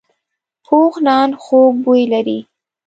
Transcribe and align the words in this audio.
پوخ 0.65 0.93
نان 1.07 1.29
خوږ 1.43 1.73
بوی 1.83 2.03
لري 2.13 2.39